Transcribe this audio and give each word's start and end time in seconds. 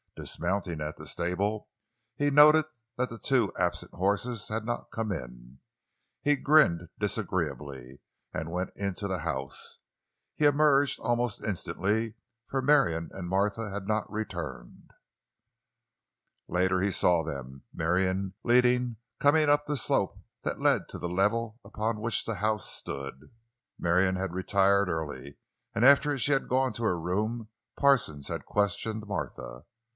Dismounting 0.15 0.81
at 0.81 0.97
the 0.97 1.05
stable, 1.07 1.69
he 2.15 2.29
noted 2.31 2.65
that 2.97 3.09
the 3.09 3.19
two 3.19 3.51
absent 3.57 3.93
horses 3.93 4.47
had 4.49 4.65
not 4.65 4.91
come 4.91 5.11
in. 5.11 5.59
He 6.23 6.35
grinned 6.35 6.89
disagreeably 6.99 8.01
and 8.33 8.51
went 8.51 8.71
into 8.75 9.07
the 9.07 9.19
house. 9.19 9.77
He 10.35 10.45
emerged 10.45 10.99
almost 10.99 11.43
instantly, 11.43 12.15
for 12.47 12.61
Marion 12.63 13.09
and 13.13 13.29
Martha 13.29 13.69
had 13.69 13.87
not 13.87 14.11
returned. 14.11 14.91
Later 16.47 16.81
he 16.81 16.91
saw 16.91 17.23
them, 17.23 17.63
Marion 17.73 18.33
leading, 18.43 18.97
coming 19.19 19.49
up 19.49 19.65
the 19.65 19.77
slope 19.77 20.17
that 20.43 20.59
led 20.59 20.87
to 20.89 20.97
the 20.99 21.09
level 21.09 21.59
upon 21.63 21.99
which 22.01 22.25
the 22.25 22.35
house 22.35 22.65
stood. 22.69 23.31
Marion 23.79 24.17
had 24.17 24.33
retired 24.33 24.87
early, 24.89 25.37
and 25.73 25.85
after 25.85 26.17
she 26.17 26.31
had 26.31 26.49
gone 26.49 26.73
to 26.73 26.83
her 26.83 26.99
room 26.99 27.49
Parsons 27.77 28.27
had 28.27 28.45
questioned 28.45 29.05
Martha. 29.07 29.63